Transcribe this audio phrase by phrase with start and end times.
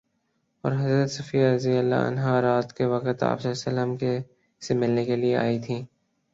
[0.63, 4.21] اور حضرت صفیہ رضی اللہ عنہا رات کے وقت آپ صلی اللہ علیہ وسلم
[4.61, 5.81] سے ملنے کے لیے آئی تھیں